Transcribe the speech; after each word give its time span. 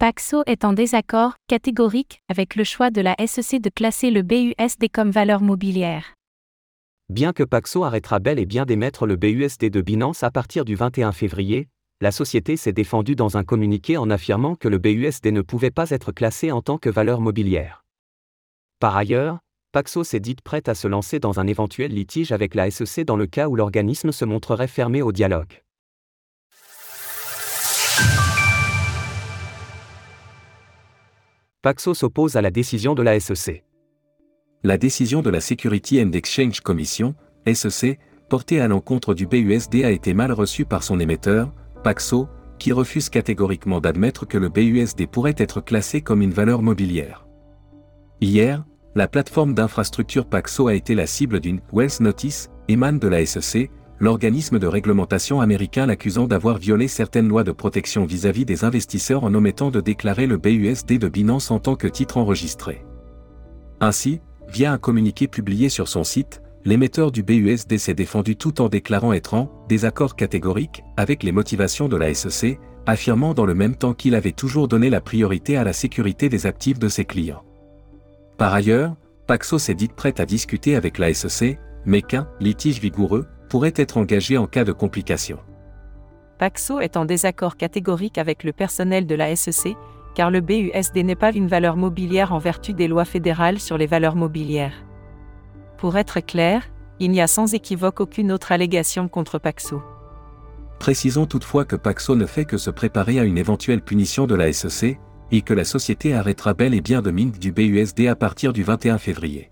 Paxo 0.00 0.42
est 0.46 0.64
en 0.64 0.72
désaccord 0.72 1.34
catégorique 1.46 2.22
avec 2.30 2.56
le 2.56 2.64
choix 2.64 2.90
de 2.90 3.02
la 3.02 3.14
SEC 3.26 3.60
de 3.60 3.68
classer 3.68 4.10
le 4.10 4.22
BUSD 4.22 4.88
comme 4.90 5.10
valeur 5.10 5.42
mobilière. 5.42 6.14
Bien 7.10 7.34
que 7.34 7.42
Paxo 7.42 7.84
arrêtera 7.84 8.18
bel 8.18 8.38
et 8.38 8.46
bien 8.46 8.64
d'émettre 8.64 9.04
le 9.04 9.16
BUSD 9.16 9.68
de 9.68 9.82
Binance 9.82 10.22
à 10.22 10.30
partir 10.30 10.64
du 10.64 10.74
21 10.74 11.12
février, 11.12 11.68
la 12.00 12.12
société 12.12 12.56
s'est 12.56 12.72
défendue 12.72 13.14
dans 13.14 13.36
un 13.36 13.44
communiqué 13.44 13.98
en 13.98 14.08
affirmant 14.08 14.54
que 14.54 14.68
le 14.68 14.78
BUSD 14.78 15.32
ne 15.32 15.42
pouvait 15.42 15.70
pas 15.70 15.90
être 15.90 16.12
classé 16.12 16.50
en 16.50 16.62
tant 16.62 16.78
que 16.78 16.88
valeur 16.88 17.20
mobilière. 17.20 17.84
Par 18.78 18.96
ailleurs, 18.96 19.40
Paxo 19.72 20.02
s'est 20.02 20.18
dite 20.18 20.40
prête 20.40 20.70
à 20.70 20.74
se 20.74 20.88
lancer 20.88 21.18
dans 21.18 21.40
un 21.40 21.46
éventuel 21.46 21.92
litige 21.92 22.32
avec 22.32 22.54
la 22.54 22.70
SEC 22.70 23.04
dans 23.04 23.16
le 23.16 23.26
cas 23.26 23.48
où 23.48 23.54
l'organisme 23.54 24.12
se 24.12 24.24
montrerait 24.24 24.66
fermé 24.66 25.02
au 25.02 25.12
dialogue. 25.12 25.60
Paxo 31.62 31.92
s'oppose 31.92 32.36
à 32.36 32.40
la 32.40 32.50
décision 32.50 32.94
de 32.94 33.02
la 33.02 33.20
SEC. 33.20 33.64
La 34.62 34.78
décision 34.78 35.20
de 35.20 35.28
la 35.28 35.42
Security 35.42 36.02
and 36.02 36.12
Exchange 36.12 36.62
Commission, 36.62 37.14
SEC, 37.52 37.98
portée 38.30 38.62
à 38.62 38.68
l'encontre 38.68 39.12
du 39.12 39.26
BUSD 39.26 39.84
a 39.84 39.90
été 39.90 40.14
mal 40.14 40.32
reçue 40.32 40.64
par 40.64 40.82
son 40.82 40.98
émetteur, 40.98 41.52
Paxo, 41.84 42.28
qui 42.58 42.72
refuse 42.72 43.10
catégoriquement 43.10 43.78
d'admettre 43.78 44.26
que 44.26 44.38
le 44.38 44.48
BUSD 44.48 45.06
pourrait 45.06 45.34
être 45.36 45.60
classé 45.60 46.00
comme 46.00 46.22
une 46.22 46.32
valeur 46.32 46.62
mobilière. 46.62 47.26
Hier, 48.22 48.64
la 48.94 49.06
plateforme 49.06 49.52
d'infrastructure 49.52 50.24
Paxo 50.24 50.66
a 50.66 50.74
été 50.74 50.94
la 50.94 51.06
cible 51.06 51.40
d'une 51.40 51.60
Wells 51.74 52.00
Notice, 52.00 52.48
émane 52.68 52.98
de 52.98 53.08
la 53.08 53.26
SEC, 53.26 53.70
l'organisme 54.00 54.58
de 54.58 54.66
réglementation 54.66 55.42
américain 55.42 55.84
l'accusant 55.84 56.26
d'avoir 56.26 56.56
violé 56.56 56.88
certaines 56.88 57.28
lois 57.28 57.44
de 57.44 57.52
protection 57.52 58.06
vis-à-vis 58.06 58.46
des 58.46 58.64
investisseurs 58.64 59.24
en 59.24 59.34
omettant 59.34 59.70
de 59.70 59.80
déclarer 59.80 60.26
le 60.26 60.38
BUSD 60.38 60.98
de 60.98 61.08
Binance 61.08 61.50
en 61.50 61.58
tant 61.58 61.76
que 61.76 61.86
titre 61.86 62.16
enregistré. 62.16 62.84
Ainsi, 63.80 64.20
via 64.48 64.72
un 64.72 64.78
communiqué 64.78 65.28
publié 65.28 65.68
sur 65.68 65.86
son 65.86 66.02
site, 66.02 66.40
l'émetteur 66.64 67.12
du 67.12 67.22
BUSD 67.22 67.76
s'est 67.76 67.94
défendu 67.94 68.36
tout 68.36 68.62
en 68.62 68.68
déclarant 68.68 69.12
être 69.12 69.34
en 69.34 69.50
désaccord 69.68 70.16
catégorique 70.16 70.82
avec 70.96 71.22
les 71.22 71.32
motivations 71.32 71.88
de 71.88 71.96
la 71.96 72.12
SEC, 72.14 72.58
affirmant 72.86 73.34
dans 73.34 73.46
le 73.46 73.54
même 73.54 73.76
temps 73.76 73.92
qu'il 73.94 74.14
avait 74.14 74.32
toujours 74.32 74.66
donné 74.66 74.88
la 74.88 75.02
priorité 75.02 75.58
à 75.58 75.64
la 75.64 75.74
sécurité 75.74 76.30
des 76.30 76.46
actifs 76.46 76.78
de 76.78 76.88
ses 76.88 77.04
clients. 77.04 77.44
Par 78.38 78.54
ailleurs, 78.54 78.96
Paxos 79.26 79.58
s'est 79.58 79.74
dite 79.74 79.92
prête 79.92 80.20
à 80.20 80.26
discuter 80.26 80.74
avec 80.74 80.96
la 80.96 81.12
SEC, 81.12 81.58
mais 81.84 82.00
qu'un 82.00 82.28
litige 82.40 82.80
vigoureux 82.80 83.26
pourrait 83.50 83.74
être 83.76 83.98
engagé 83.98 84.38
en 84.38 84.46
cas 84.46 84.64
de 84.64 84.72
complications. 84.72 85.40
Paxo 86.38 86.80
est 86.80 86.96
en 86.96 87.04
désaccord 87.04 87.58
catégorique 87.58 88.16
avec 88.16 88.44
le 88.44 88.52
personnel 88.52 89.06
de 89.06 89.14
la 89.14 89.36
SEC, 89.36 89.76
car 90.14 90.30
le 90.30 90.40
BUSD 90.40 91.04
n'est 91.04 91.14
pas 91.14 91.32
une 91.32 91.48
valeur 91.48 91.76
mobilière 91.76 92.32
en 92.32 92.38
vertu 92.38 92.72
des 92.72 92.88
lois 92.88 93.04
fédérales 93.04 93.58
sur 93.58 93.76
les 93.76 93.86
valeurs 93.86 94.16
mobilières. 94.16 94.86
Pour 95.76 95.98
être 95.98 96.20
clair, 96.20 96.62
il 96.98 97.10
n'y 97.10 97.20
a 97.20 97.26
sans 97.26 97.52
équivoque 97.52 98.00
aucune 98.00 98.32
autre 98.32 98.52
allégation 98.52 99.08
contre 99.08 99.38
Paxo. 99.38 99.82
Précisons 100.78 101.26
toutefois 101.26 101.66
que 101.66 101.76
Paxo 101.76 102.16
ne 102.16 102.26
fait 102.26 102.46
que 102.46 102.56
se 102.56 102.70
préparer 102.70 103.20
à 103.20 103.24
une 103.24 103.36
éventuelle 103.36 103.82
punition 103.82 104.26
de 104.26 104.34
la 104.34 104.50
SEC, 104.50 104.98
et 105.32 105.42
que 105.42 105.54
la 105.54 105.64
société 105.64 106.14
arrêtera 106.14 106.54
bel 106.54 106.74
et 106.74 106.80
bien 106.80 107.02
de 107.02 107.10
mint 107.10 107.38
du 107.38 107.52
BUSD 107.52 108.06
à 108.06 108.16
partir 108.16 108.52
du 108.52 108.62
21 108.62 108.98
février. 108.98 109.50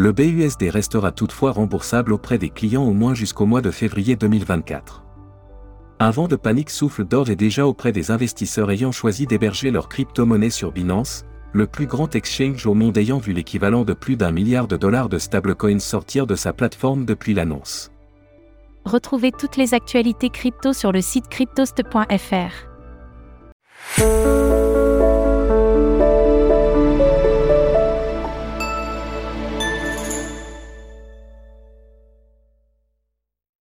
Le 0.00 0.12
BUSD 0.12 0.70
restera 0.70 1.10
toutefois 1.10 1.50
remboursable 1.50 2.12
auprès 2.12 2.38
des 2.38 2.50
clients 2.50 2.84
au 2.84 2.92
moins 2.92 3.14
jusqu'au 3.14 3.46
mois 3.46 3.62
de 3.62 3.72
février 3.72 4.14
2024. 4.14 5.02
Un 5.98 6.10
vent 6.12 6.28
de 6.28 6.36
panique 6.36 6.70
souffle 6.70 7.04
d'or 7.04 7.30
et 7.30 7.34
déjà 7.34 7.66
auprès 7.66 7.90
des 7.90 8.12
investisseurs 8.12 8.70
ayant 8.70 8.92
choisi 8.92 9.26
d'héberger 9.26 9.72
leur 9.72 9.88
crypto-monnaie 9.88 10.50
sur 10.50 10.70
Binance, 10.70 11.24
le 11.52 11.66
plus 11.66 11.86
grand 11.86 12.14
exchange 12.14 12.64
au 12.64 12.74
monde 12.74 12.96
ayant 12.96 13.18
vu 13.18 13.32
l'équivalent 13.32 13.82
de 13.82 13.92
plus 13.92 14.16
d'un 14.16 14.30
milliard 14.30 14.68
de 14.68 14.76
dollars 14.76 15.08
de 15.08 15.18
stablecoins 15.18 15.80
sortir 15.80 16.28
de 16.28 16.36
sa 16.36 16.52
plateforme 16.52 17.04
depuis 17.04 17.34
l'annonce. 17.34 17.90
Retrouvez 18.84 19.32
toutes 19.32 19.56
les 19.56 19.74
actualités 19.74 20.30
crypto 20.30 20.72
sur 20.74 20.92
le 20.92 21.00
site 21.00 21.26
cryptost.fr. 21.26 22.68